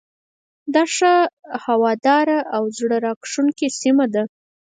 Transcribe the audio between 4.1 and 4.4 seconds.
ده.